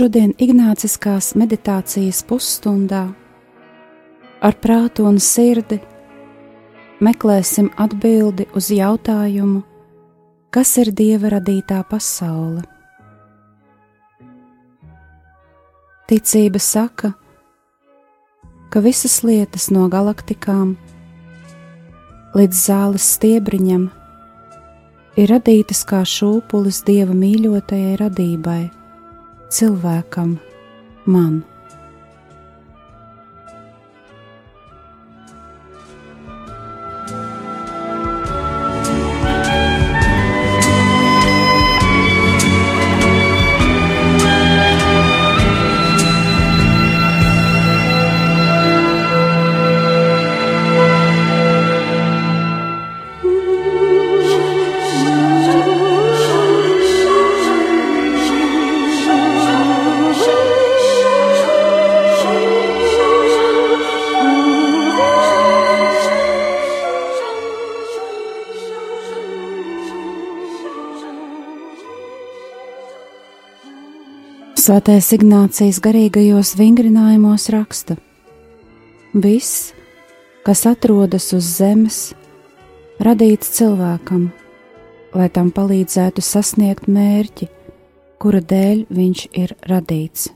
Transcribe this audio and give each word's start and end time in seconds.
Šodien 0.00 0.30
Ignāciskās 0.40 1.34
meditācijas 1.36 2.22
pusstundā 2.24 3.02
ar 4.40 4.54
prātu 4.64 5.04
un 5.04 5.18
sirdi 5.20 5.76
meklēsim 7.04 7.68
atbildi 7.76 8.46
uz 8.56 8.70
jautājumu, 8.72 9.60
kas 10.56 10.72
ir 10.80 10.92
Dieva 10.96 11.34
radītā 11.36 11.82
pasaule. 11.92 12.64
Ticība 16.08 16.64
saka, 16.70 17.12
ka 18.72 18.80
visas 18.80 19.20
lietas 19.20 19.68
no 19.68 19.84
galaktikām 19.92 20.78
līdz 22.40 22.66
zāles 22.72 23.12
stiebriņam 23.20 23.88
ir 25.20 25.32
radītas 25.36 25.84
kā 25.84 26.06
šūpulis 26.08 26.86
Dieva 26.88 27.12
mīļotajai 27.12 27.96
radībai 28.08 28.79
cilvēkam, 29.50 30.38
man. 31.06 31.42
Svētais 74.70 75.08
Ignācijas 75.16 75.80
garīgajos 75.82 76.52
vingrinājumos 76.54 77.48
raksta: 77.50 77.96
Viss, 79.10 79.72
kas 80.46 80.62
atrodas 80.70 81.26
uz 81.34 81.48
zemes, 81.56 81.98
radīts 83.02 83.50
cilvēkam, 83.56 84.28
lai 85.10 85.26
tam 85.34 85.50
palīdzētu 85.56 86.22
sasniegt 86.22 86.86
mērķi, 86.86 87.50
kura 88.22 88.38
dēļ 88.38 88.84
viņš 88.94 89.26
ir 89.42 89.56
radīts. 89.66 90.30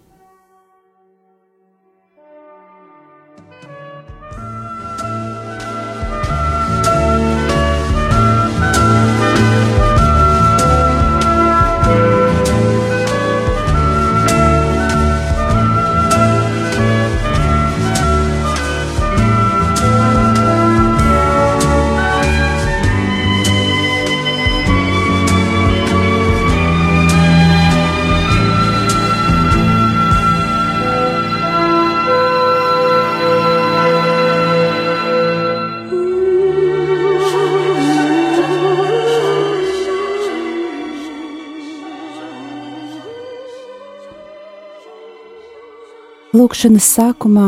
Lūkšanas 46.34 46.86
sākumā 46.96 47.44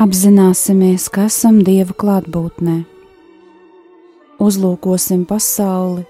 apzināsimies, 0.00 1.10
ka 1.12 1.26
esam 1.28 1.58
Dieva 1.60 1.92
klātbūtnē. 2.00 2.76
Uzlūkosim 4.40 5.26
pasauli, 5.28 6.06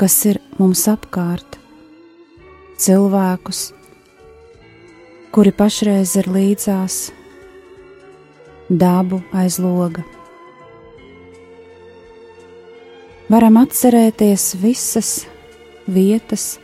kas 0.00 0.16
ir 0.30 0.38
mums 0.56 0.86
apkārt, 0.88 1.58
cilvēkus, 2.80 3.60
kuri 5.36 5.52
pašreiz 5.58 6.14
ir 6.22 6.30
līdzās, 6.32 6.96
dabu 8.72 9.20
aiz 9.42 9.60
loga. 9.60 10.06
Varam 13.28 13.60
atcerēties 13.66 14.48
visas 14.64 15.12
vietas, 15.84 16.54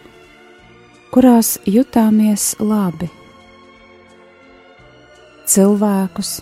kurās 1.13 1.59
jutāmies 1.69 2.55
labi 2.57 3.13
cilvēkus, 5.47 6.41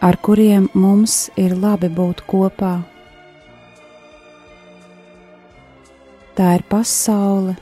ar 0.00 0.16
kuriem 0.24 0.70
mums 0.74 1.28
ir 1.40 1.52
labi 1.60 1.90
būt 1.92 2.24
kopā. 2.28 2.74
Tā 6.34 6.48
ir 6.58 6.64
pasaule, 6.66 7.54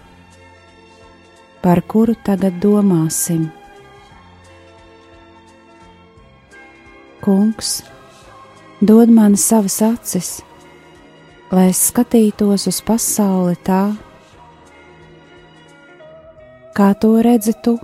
par 1.63 1.83
kuru 1.85 2.15
tagad 2.25 2.57
domāsim. 2.63 3.51
Kungs, 7.23 7.83
dod 8.81 9.13
man 9.13 9.37
savas 9.39 9.79
acis, 9.87 10.33
lai 11.53 11.69
es 11.75 11.85
skatītos 11.93 12.67
uz 12.71 12.81
pasauli 12.83 13.59
tā, 13.63 13.85
kā 16.75 16.91
to 16.99 17.19
redzi 17.23 17.55
tu 17.63 17.77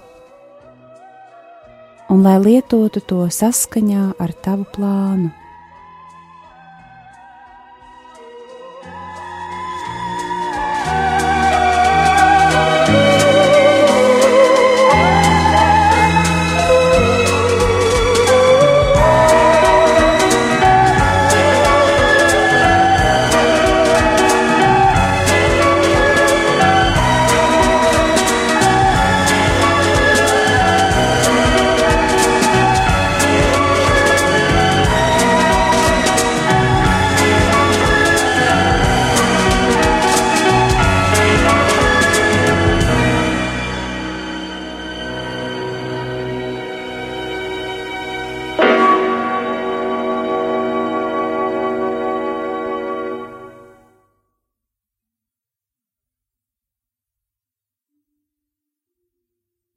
un 2.08 2.22
lai 2.24 2.38
lietotu 2.40 3.02
to 3.04 3.26
saskaņā 3.28 4.04
ar 4.18 4.32
tavu 4.44 4.64
plānu. 4.74 5.28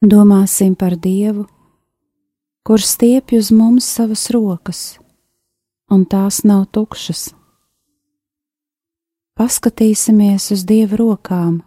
Domāsim 0.02 0.74
par 0.74 0.96
Dievu, 0.98 1.44
kurš 2.66 2.88
stiepj 2.96 3.36
uz 3.38 3.52
mums 3.54 3.86
savas 3.86 4.24
rokas, 4.34 4.80
un 5.94 6.08
tās 6.10 6.40
nav 6.42 6.64
tukšas. 6.74 7.28
Paskatīsimies 9.38 10.50
uz 10.56 10.64
Dieva 10.66 10.98
rokām, 10.98 11.60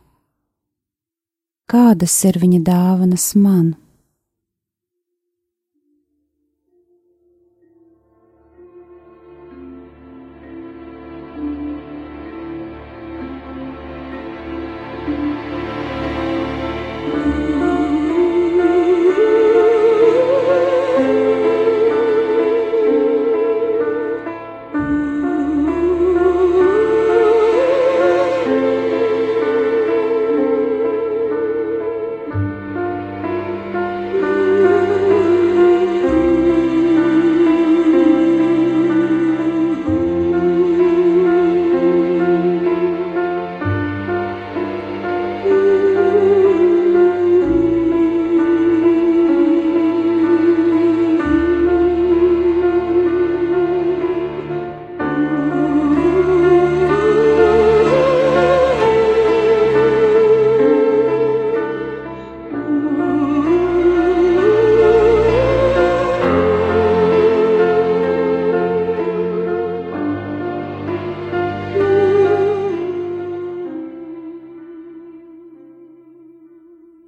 kādas 1.70 2.16
ir 2.26 2.40
viņa 2.42 2.60
dāvanas 2.66 3.28
man. 3.38 3.76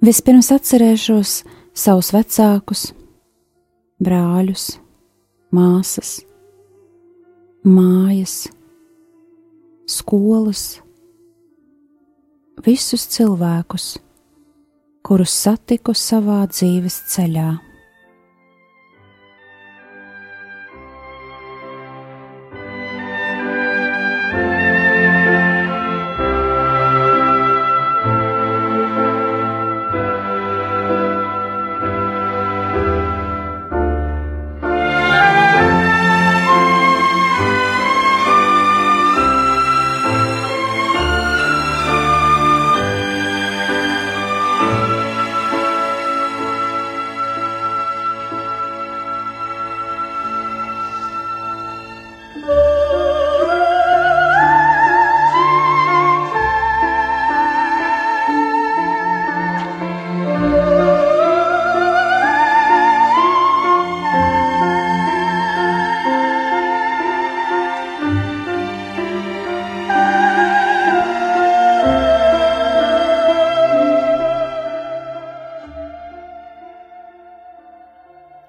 Vispirms 0.07 0.47
atcerēšos 0.55 1.31
savus 1.75 2.13
vecākus, 2.15 2.83
brāļus, 3.99 4.69
māsas, 5.51 6.11
mājas, 7.67 8.37
skolas, 9.91 10.63
visus 12.63 13.03
cilvēkus, 13.17 13.89
kurus 15.03 15.35
satiku 15.43 15.91
savā 15.91 16.45
dzīves 16.55 17.01
ceļā. 17.11 17.49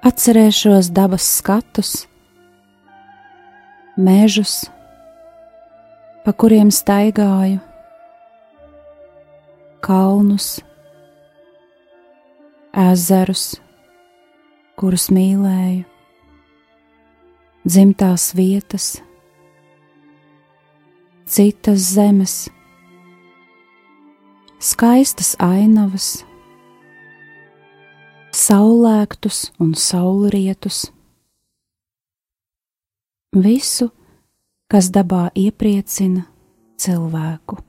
Atcerēšos 0.08 0.88
dabas 0.94 1.24
skatus, 1.38 1.92
mežus, 3.98 4.68
pa 6.24 6.32
kuriem 6.32 6.70
staigāju, 6.72 7.58
kalnus, 9.84 10.46
ezerus, 12.72 13.44
kurus 14.80 15.08
mīlēju, 15.12 15.84
dzimtās 17.68 18.30
vietas, 18.38 18.88
citas 21.28 21.90
zemes, 21.98 22.38
skaistas 24.72 25.34
ainavas 25.42 26.27
saulēktus 28.48 29.50
un 29.60 29.74
saulrietus. 29.76 30.86
Visu, 33.36 33.90
kas 34.72 34.88
dabā 34.94 35.28
iepriecina 35.36 36.24
cilvēku. 36.80 37.60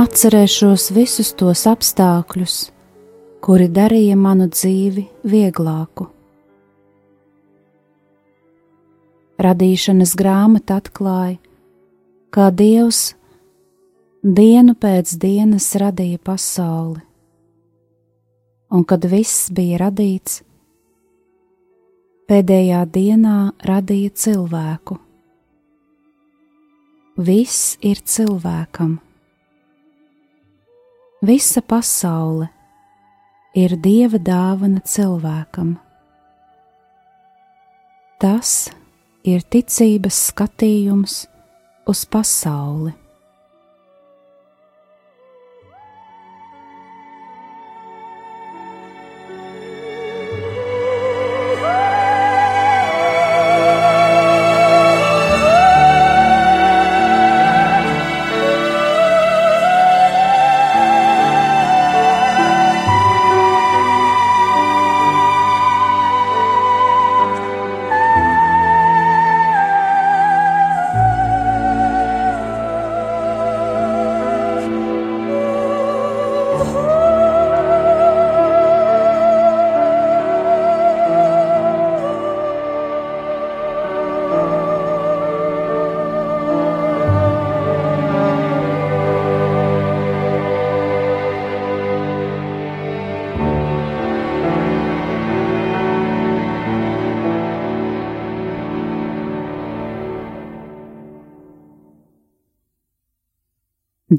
Atcerēšos 0.00 0.86
visus 0.96 1.34
tos 1.36 1.66
apstākļus, 1.68 2.54
kuri 3.44 3.66
darīja 3.68 4.16
manu 4.16 4.46
dzīvi 4.48 5.04
vieglāku. 5.28 6.06
Radīšanas 9.44 10.14
grāmata 10.16 10.78
atklāja, 10.80 11.36
kā 12.32 12.46
Dievs 12.52 13.10
dienu 14.24 14.76
pēc 14.80 15.12
dienas 15.20 15.68
radīja 15.80 16.20
pasauli, 16.30 17.02
un 18.72 18.88
kad 18.88 19.04
viss 19.04 19.50
bija 19.52 19.82
radīts, 19.84 20.40
pēdējā 22.30 22.80
dienā 22.96 23.36
radīja 23.68 24.16
cilvēku. 24.24 24.96
Viss 27.20 27.76
ir 27.84 28.00
cilvēkam 28.00 28.96
Visa 31.20 31.60
pasaule 31.60 32.46
ir 33.52 33.74
dieva 33.84 34.16
dāvana 34.16 34.80
cilvēkam. 34.80 35.74
Tas 38.16 38.70
ir 39.28 39.44
ticības 39.52 40.16
skatījums 40.30 41.18
uz 41.92 42.06
pasauli. 42.08 42.94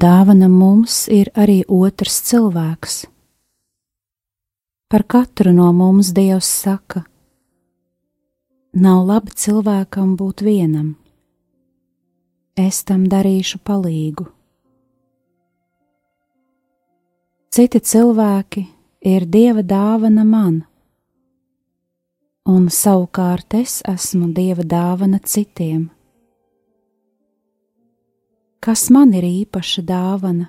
Dāvana 0.02 0.48
mums 0.50 1.04
ir 1.14 1.28
arī 1.38 1.60
otrs 1.70 2.16
cilvēks. 2.26 2.94
Par 4.90 5.04
katru 5.06 5.52
no 5.54 5.68
mums 5.70 6.10
Dievs 6.16 6.48
saka: 6.64 7.04
Nav 8.74 9.04
labi 9.06 9.30
cilvēkam 9.44 10.16
būt 10.18 10.42
vienam, 10.42 10.88
es 12.58 12.82
tam 12.82 13.06
darīšu 13.14 13.62
palīgu. 13.62 14.26
Citi 17.54 17.78
cilvēki 17.78 18.66
ir 19.06 19.30
Dieva 19.30 19.62
dāvana 19.62 20.26
man, 20.26 20.62
un 22.42 22.66
savukārt 22.82 23.54
es 23.62 23.84
esmu 23.86 24.34
Dieva 24.34 24.66
dāvana 24.66 25.22
citiem 25.22 25.92
kas 28.62 28.86
man 28.94 29.10
ir 29.18 29.24
īpaša 29.26 29.82
dāvana, 29.82 30.46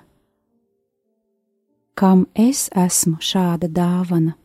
kam 1.97 2.27
es 2.37 2.67
esmu 2.77 3.17
šāda 3.17 3.69
dāvana. 3.73 4.35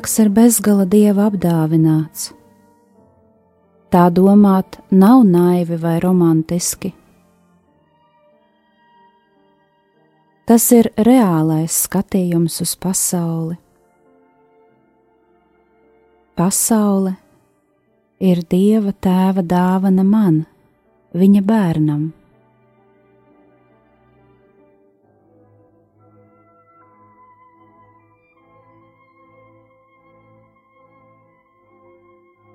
Cilvēks 0.00 0.20
ir 0.22 0.28
bezgala 0.32 0.84
dieva 0.88 1.26
apdāvināts. 1.28 2.30
Tā 3.92 4.06
domāt 4.08 4.78
nav 4.88 5.26
naivi 5.28 5.76
vai 5.76 5.98
romantiski. 6.00 6.94
Tas 10.48 10.70
ir 10.72 10.88
reālais 10.96 11.82
skatījums 11.84 12.56
uz 12.64 12.72
pasauli. 12.80 13.58
Pasaule 16.32 17.18
ir 18.24 18.40
Dieva 18.48 18.96
tēva 18.96 19.44
dāvana 19.44 20.06
man, 20.06 20.46
viņa 21.12 21.44
bērnam. 21.44 22.08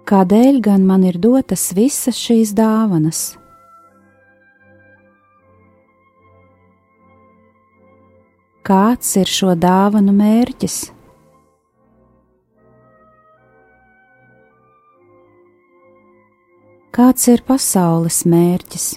Kādēļ 0.06 0.60
gan 0.62 0.84
man 0.86 1.02
ir 1.10 1.16
dotas 1.18 1.72
visas 1.74 2.18
šīs 2.22 2.52
dāvanas? 2.54 3.22
Kāds 8.66 9.16
ir 9.18 9.30
šo 9.30 9.56
dāvanu 9.58 10.14
mērķis? 10.14 10.76
Kāds 16.94 17.26
ir 17.34 17.42
pasaules 17.50 18.22
mērķis? 18.30 18.88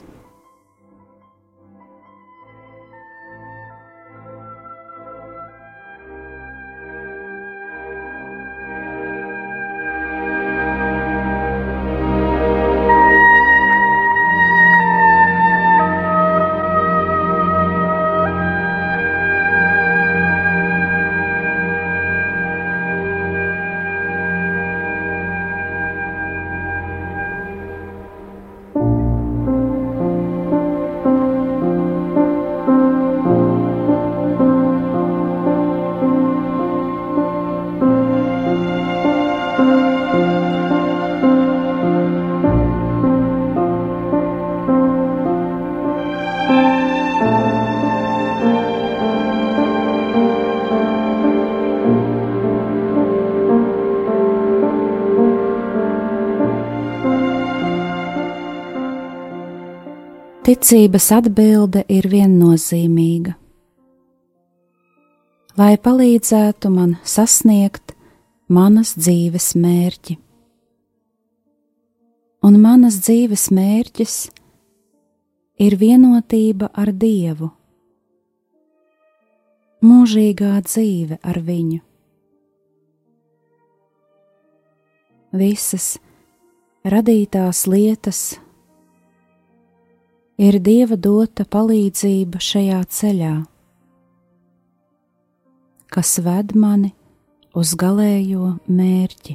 Ticības 60.48 61.10
atbilde 61.12 61.82
ir 61.92 62.06
viennozīmīga. 62.08 63.34
Lai 65.60 65.74
palīdzētu 65.76 66.70
man 66.72 66.94
sasniegt 67.04 67.92
manas 68.48 68.94
dzīves 68.96 69.50
mērķi. 69.60 70.16
Un 72.48 72.56
manas 72.64 72.96
dzīves 73.02 73.44
mērķis 73.52 74.16
ir 75.68 75.76
vienotība 75.84 76.72
ar 76.72 76.94
Dievu 76.96 77.50
mūžīgā 79.84 80.56
dzīve 80.64 81.20
ar 81.28 81.44
viņu. 81.44 81.84
Visas 85.44 85.98
radītās 86.88 87.66
lietas 87.68 88.38
ir 90.38 90.60
Dieva 90.62 90.94
dota 90.94 91.42
palīdzība 91.42 92.38
šajā 92.38 92.78
ceļā, 92.94 93.34
kas 95.90 96.14
ved 96.22 96.54
mani 96.54 96.92
uz 97.58 97.74
galējo 97.78 98.54
mērķi. 98.70 99.34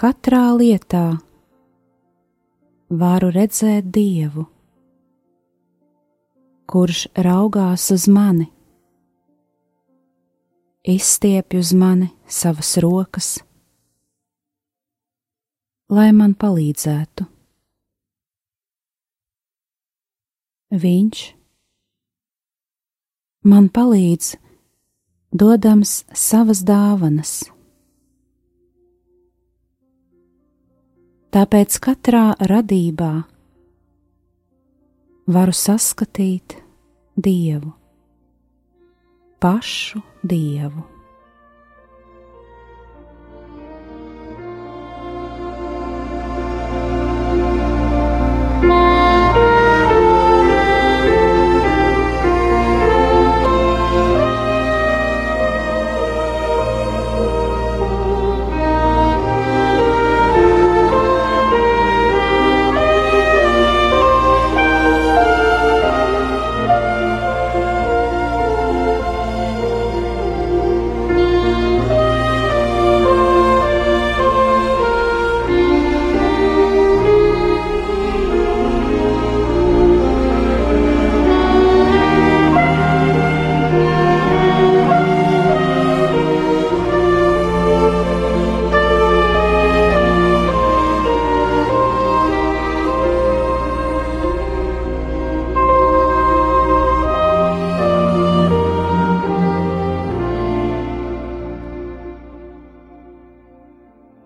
Katrā 0.00 0.46
lietā 0.56 1.04
varu 2.90 3.28
redzēt 3.34 3.90
Dievu, 3.94 4.46
kurš 6.70 7.04
raugās 7.14 7.84
uz 7.94 8.08
mani, 8.10 8.48
izstiepj 10.88 11.60
uz 11.60 11.74
mani 11.76 12.08
savas 12.26 12.72
rokas, 12.80 13.36
lai 15.90 16.10
man 16.14 16.36
palīdzētu. 16.38 17.26
Viņš 20.70 21.22
man 23.50 23.66
palīdz, 23.74 24.36
dodams 25.34 25.94
savas 26.14 26.62
dāvanas. 26.66 27.40
Tāpēc 31.34 31.78
katrā 31.82 32.22
radībā 32.38 33.10
varu 35.30 35.54
saskatīt 35.54 36.58
Dievu, 37.18 37.74
pašu 39.42 40.02
Dievu. 40.22 40.99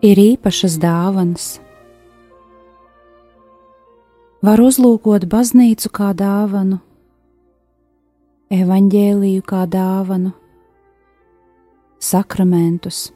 Ir 0.05 0.21
īpašas 0.21 0.77
dāvanas. 0.83 1.47
Var 4.45 4.61
uzlūkot 4.61 5.25
baznīcu 5.33 5.88
kā 5.97 6.11
dāvanu, 6.19 6.77
evaņģēliju 8.53 9.45
kā 9.49 9.62
dāvanu, 9.73 10.35
sakramentus. 12.05 13.07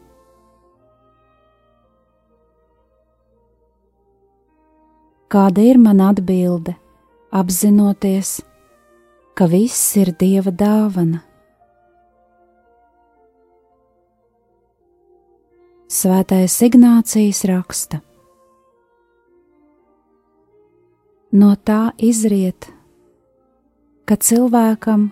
Kāda 5.28 5.60
ir 5.68 5.76
mana 5.76 6.08
atbilde, 6.14 6.72
apzinoties, 7.36 8.38
ka 9.36 9.44
viss 9.52 9.92
ir 10.00 10.14
Dieva 10.16 10.48
dāvana? 10.48 11.27
Svētais 15.88 16.52
Ignācijas 16.60 17.46
raksta. 17.48 18.02
No 21.32 21.54
tā 21.56 21.94
izriet, 21.96 22.68
ka 24.04 24.18
cilvēkam 24.20 25.06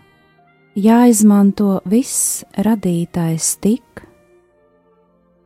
jāizmanto 0.77 1.79
viss 1.89 2.45
radītais 2.61 3.55
tik, 3.65 4.05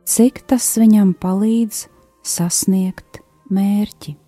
cik 0.03 0.43
tas 0.51 0.67
viņam 0.83 1.15
palīdz 1.15 1.85
sasniegt 2.27 3.23
mērķi. 3.47 4.20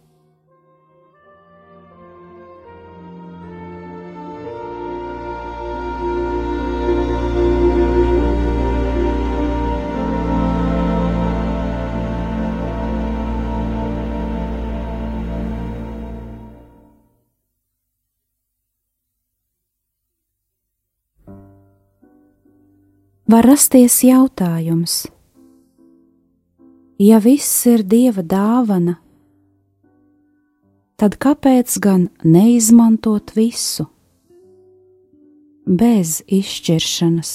Var 23.34 23.48
rasties 23.50 23.96
jautājums: 24.06 25.08
Ja 27.02 27.18
viss 27.18 27.64
ir 27.66 27.82
dieva 27.82 28.22
dāvana, 28.22 29.00
tad 31.02 31.18
kāpēc 31.18 31.80
gan 31.82 32.04
neizmantot 32.22 33.34
visu 33.34 33.88
bez 35.66 36.20
izšķiršanas? 36.30 37.32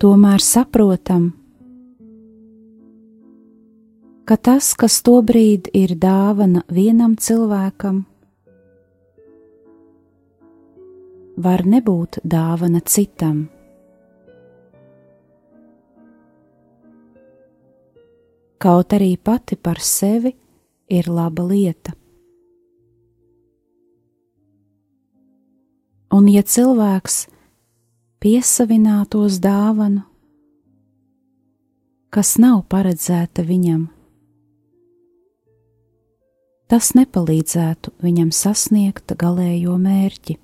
Tomēr 0.00 0.40
saprotam, 0.40 1.34
ka 4.24 4.40
tas, 4.40 4.72
kas 4.72 5.02
tobrīd 5.04 5.68
ir 5.76 5.98
dāvana 6.00 6.64
vienam 6.72 7.18
cilvēkam, 7.20 8.06
var 11.42 11.64
nebūt 11.66 12.20
dāvana 12.24 12.80
citam. 12.84 13.48
Kaut 18.60 18.92
arī 18.92 19.14
pati 19.16 19.56
par 19.56 19.80
sevi 19.80 20.34
ir 20.92 21.08
laba 21.08 21.46
lieta. 21.48 21.94
Un, 26.10 26.26
ja 26.28 26.42
cilvēks 26.42 27.22
piesavinātos 28.20 29.38
dāvanu, 29.40 30.02
kas 32.10 32.34
nav 32.42 32.64
paredzēta 32.68 33.46
viņam, 33.46 33.86
tas 36.68 36.92
nepalīdzētu 36.98 37.94
viņam 38.02 38.34
sasniegt 38.34 39.14
galējo 39.16 39.78
mērķi. 39.80 40.36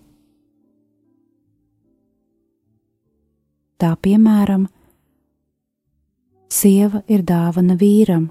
Tā 3.77 3.91
piemēram, 4.01 4.63
sieva 6.49 7.03
ir 7.13 7.21
dāvana 7.29 7.77
vīram, 7.77 8.31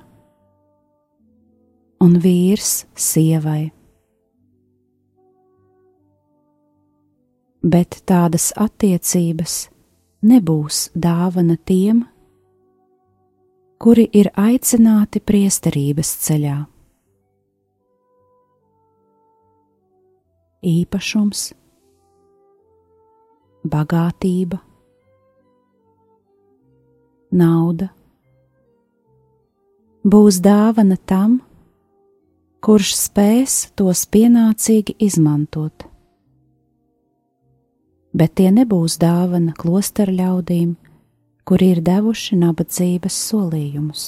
un 2.01 2.17
vīrs 2.21 2.85
sievai. 2.97 3.69
Bet 7.65 8.01
tādas 8.09 8.51
attiecības 8.61 9.55
nebūs 10.25 10.89
dāvana 10.97 11.57
tiem, 11.61 12.03
kuri 13.81 14.09
ir 14.17 14.31
aicināti 14.33 15.21
priesterības 15.21 16.17
ceļā. 16.25 16.59
Īpašums, 20.65 21.49
bagātība 23.69 24.65
nauda 27.35 27.91
būs 30.05 30.37
dāvana 30.45 30.97
tam, 31.09 31.39
kurš 32.61 32.91
spēs 32.97 33.55
tos 33.77 34.03
pienācīgi 34.13 34.93
izmantot. 35.01 35.87
Bet 38.15 38.35
tie 38.39 38.51
nebūs 38.53 38.99
dāvana 39.01 39.55
klosteru 39.57 40.13
ļaudīm, 40.19 40.75
kuri 41.45 41.71
ir 41.73 41.81
devuši 41.85 42.37
nabadzības 42.37 43.17
solījumus. 43.31 44.05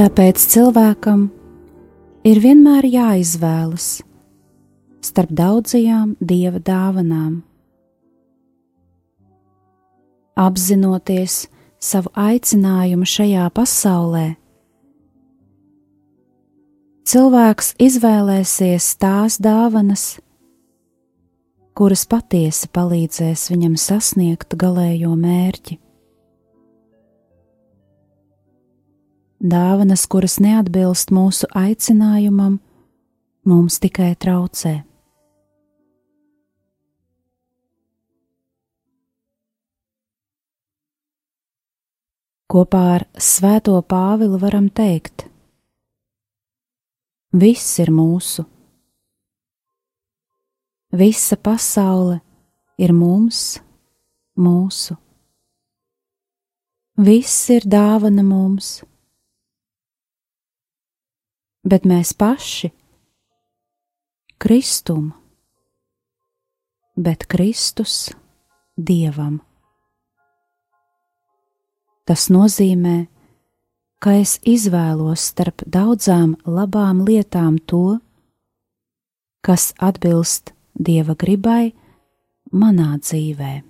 Tāpēc 0.00 0.40
cilvēkam 0.48 1.26
ir 2.24 2.38
vienmēr 2.40 2.86
jāizvēlas 2.88 3.88
starp 5.04 5.34
daudzajām 5.36 6.14
dieva 6.24 6.56
dāvanām. 6.64 7.34
Apzinoties 10.40 11.34
savu 11.76 12.08
aicinājumu 12.16 13.10
šajā 13.12 13.50
pasaulē, 13.52 14.24
cilvēks 17.04 17.74
izvēlēsies 17.90 18.88
tās 19.04 19.36
dāvanas, 19.36 20.06
kuras 21.76 22.08
patiesi 22.08 22.72
palīdzēs 22.72 23.50
viņam 23.52 23.76
sasniegt 23.76 24.56
galējo 24.64 25.12
mērķi. 25.28 25.76
Dāvanas, 29.40 30.02
kuras 30.04 30.34
neatbilst 30.36 31.08
mūsu 31.16 31.46
aicinājumam, 31.56 32.58
mums 33.48 33.78
tikai 33.80 34.10
traucē. 34.20 34.82
Kopā 42.52 42.82
ar 42.98 43.06
Svēto 43.16 43.78
Pāvilu 43.80 44.42
varam 44.42 44.68
teikt: 44.68 45.24
Viss 47.32 47.78
ir 47.80 47.94
mūsu, 47.96 48.44
visa 50.92 51.40
pasaule 51.40 52.20
ir 52.76 52.92
mums, 52.92 53.56
mūsu, 54.36 55.00
viss 57.00 57.48
ir 57.56 57.64
dāvana 57.64 58.26
mums 58.26 58.82
bet 61.64 61.86
mēs 61.88 62.12
paši 62.16 62.70
Kristum, 64.40 65.12
bet 66.96 67.26
Kristus 67.28 68.10
Dievam. 68.76 69.40
Tas 72.08 72.30
nozīmē, 72.32 73.06
ka 74.00 74.16
es 74.18 74.38
izvēlos 74.48 75.28
starp 75.30 75.62
daudzām 75.68 76.38
labām 76.48 77.04
lietām 77.04 77.60
to, 77.68 78.00
kas 79.44 79.70
atbilst 79.78 80.54
Dieva 80.74 81.14
gribai 81.14 81.72
manā 82.50 82.96
dzīvēm. 82.98 83.69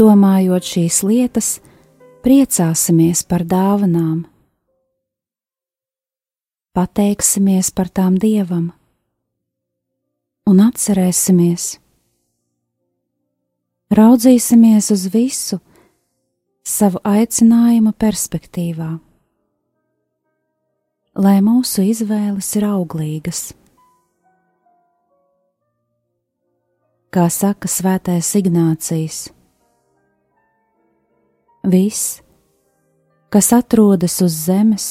Pārdomājot 0.00 0.64
šīs 0.64 0.98
lietas, 1.04 1.46
priecāsimies 2.24 3.20
par 3.28 3.42
dāvanām, 3.44 4.22
pateiksimies 6.72 7.68
par 7.76 7.90
tām 7.92 8.14
Dievam. 8.16 8.70
Un 10.48 10.62
atcerēsimies, 10.64 11.66
raudzīsimies 13.92 14.88
uz 14.94 15.04
visu 15.12 15.58
savu 16.64 17.02
aicinājumu 17.04 17.92
perspektīvā, 17.92 18.88
lai 21.26 21.34
mūsu 21.44 21.84
izvēles 21.90 22.48
ir 22.56 22.66
auglīgas. 22.70 23.42
Kā 27.12 27.26
saka 27.36 27.68
Svētais 27.68 28.32
Ignācijas 28.40 29.20
Viss, 31.62 32.22
kas 33.28 33.50
atrodas 33.52 34.14
uz 34.24 34.32
zemes, 34.46 34.84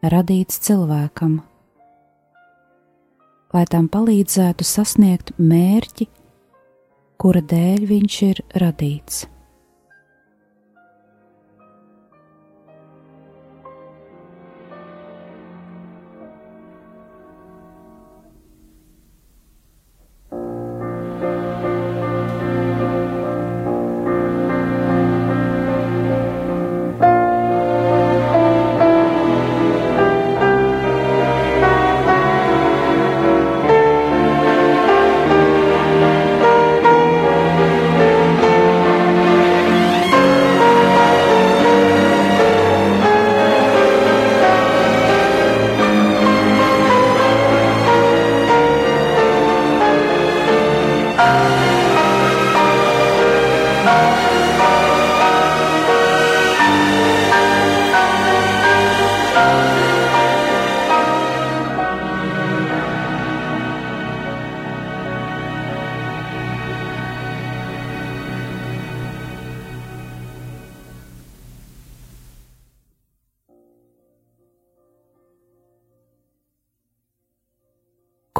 radīts 0.00 0.56
cilvēkam, 0.64 1.34
lai 3.52 3.64
tam 3.68 3.90
palīdzētu 3.92 4.64
sasniegt 4.64 5.34
mērķi, 5.36 6.08
kura 7.20 7.44
dēļ 7.44 7.84
viņš 7.92 8.16
ir 8.30 8.40
radīts. 8.64 9.26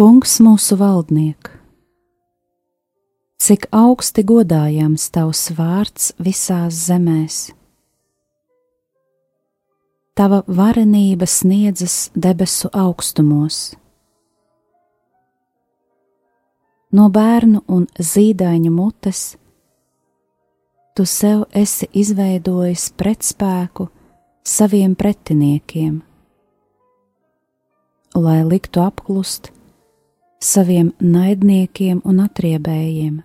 Kungs 0.02 0.40
mūsu 0.42 0.74
valdniek, 0.80 1.46
cik 3.38 3.68
augsti 3.70 4.24
godājams 4.26 5.04
tavs 5.14 5.42
vārds 5.54 6.08
visās 6.18 6.80
zemēs. 6.88 7.36
Tava 10.18 10.40
varenība 10.48 11.28
sniedzas 11.30 12.10
debesu 12.18 12.72
augstumos. 12.74 13.60
No 16.90 17.06
bērnu 17.06 17.62
un 17.70 17.86
zīdaiņa 17.94 18.74
mutes 18.74 19.24
tu 20.98 21.06
sev 21.06 21.46
esi 21.54 21.92
izveidojis 21.94 22.90
pretspēku 22.98 23.86
saviem 24.42 24.98
pretiniekiem, 24.98 25.98
lai 28.18 28.40
liktu 28.50 28.88
apklust 28.90 29.54
saviem 30.42 30.90
naidniekiem 30.98 32.02
un 32.04 32.20
atriebējiem. 32.24 33.20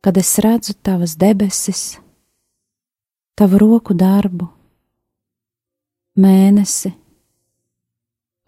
Kad 0.00 0.20
es 0.20 0.32
redzu 0.40 0.74
tavas 0.80 1.16
debesis, 1.20 1.98
tavu 3.36 3.60
roku 3.60 3.96
darbu, 3.96 4.48
mēnesi 6.20 6.92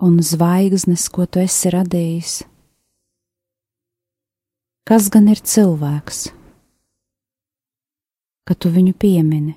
un 0.02 0.20
zvaigznes, 0.24 1.08
ko 1.12 1.26
tu 1.26 1.42
esi 1.42 1.72
radījis, 1.72 2.38
kas 4.88 5.10
gan 5.12 5.28
ir 5.32 5.44
cilvēks? 5.44 6.30
ka 8.52 8.54
tu 8.58 8.70
viņu 8.72 8.94
piemini. 8.98 9.54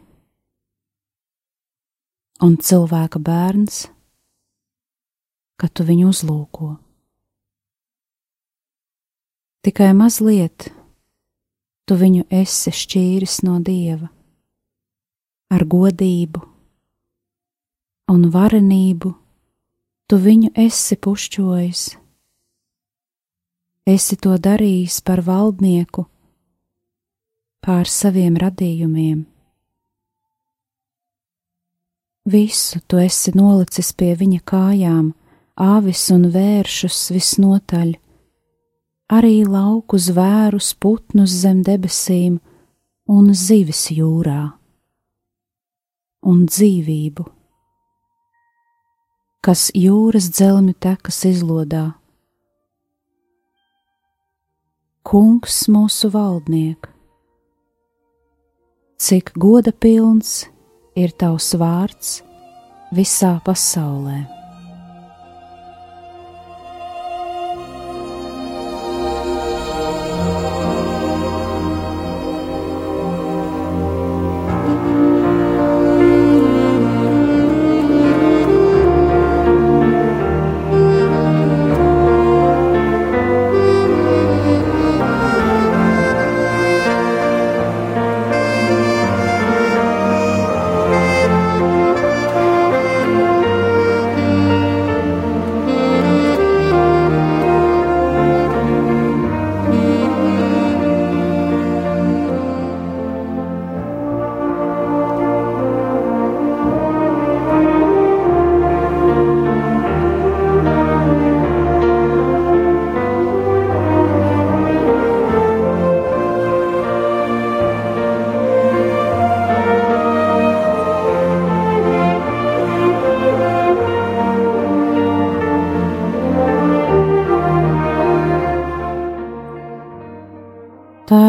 Un 2.46 2.58
cilvēka 2.60 3.20
bērns, 3.24 3.86
ka 5.60 5.70
tu 5.72 5.86
viņu 5.88 6.10
uzlūko. 6.12 6.76
Tikai 9.66 9.94
mazliet 9.98 10.70
tu 11.90 11.98
viņu 11.98 12.26
esi 12.30 12.74
šķīris 12.74 13.40
no 13.46 13.60
dieva, 13.66 14.10
ar 15.50 15.66
godību 15.66 16.42
un 18.14 18.28
varenību 18.34 19.14
tu 20.10 20.20
viņu 20.22 20.52
esi 20.66 20.98
pušķojis. 21.02 21.86
Esi 23.86 24.18
to 24.18 24.34
darījis 24.42 25.00
par 25.06 25.22
valdnieku 25.26 26.06
pār 27.66 27.90
saviem 27.90 28.38
radījumiem. 28.38 29.24
Visu 32.26 32.82
tu 32.90 32.98
esi 33.02 33.34
nolicis 33.38 33.92
pie 33.94 34.16
viņa 34.18 34.42
kājām, 34.50 35.12
āvis 35.62 36.04
un 36.14 36.28
vēršus 36.34 37.12
visnotaļ, 37.16 37.94
arī 39.16 39.36
lauku 39.48 40.00
zvērus, 40.02 40.74
putnus 40.80 41.36
zem 41.44 41.62
debesīm 41.66 42.40
un 43.12 43.34
zivis 43.34 43.88
jūrā, 43.94 44.56
un 46.26 46.42
dzīvību, 46.50 47.28
kas 49.46 49.70
jūras 49.78 50.32
dzelmju 50.34 50.76
tekas 50.82 51.22
izlodā. 51.30 51.86
Kungs 55.06 55.68
mūsu 55.70 56.10
valdnieks 56.10 56.96
cik 58.98 59.32
goda 59.36 59.72
pilns 59.72 60.46
ir 60.96 61.12
tavs 61.20 61.52
vārds 61.60 62.22
visā 62.96 63.36
pasaulē. 63.46 64.45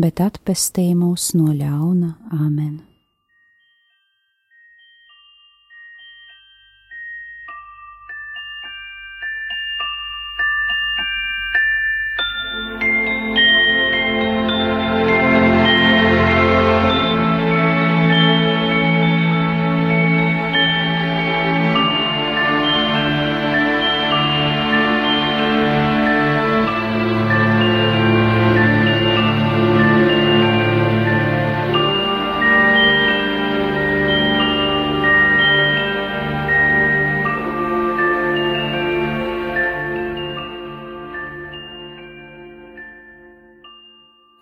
bet 0.00 0.20
atpestī 0.24 0.90
mūs 0.96 1.32
no 1.36 1.52
ļauna 1.52 2.14
Āmen. 2.36 2.89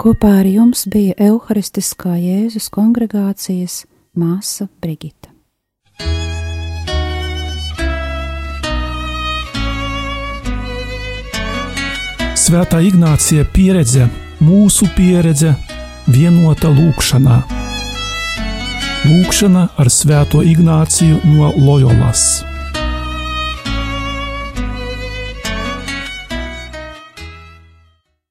Kopā 0.08 0.38
ar 0.40 0.46
jums 0.48 0.86
bija 0.88 1.12
Euharistiskā 1.20 2.14
Jēzus 2.16 2.70
kongregācijas 2.72 3.82
māsa 4.16 4.64
Brigita. 4.80 5.28
Svētā 12.40 12.80
Ignācija 12.88 13.44
pieredze, 13.52 14.08
mūsu 14.40 14.88
pieredze, 14.96 15.52
vienota 16.08 16.72
lūkšanā. 16.72 17.42
Lūkšana 19.04 19.68
ar 19.76 19.92
Svēto 19.92 20.40
Ignāciju 20.40 21.20
no 21.34 21.52
Loyolas. 21.60 22.30